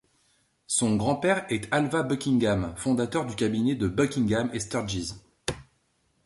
[0.65, 5.13] Son grand-père est Alvah Buckingham, fondateur du cabinet de Buckingham et Sturges.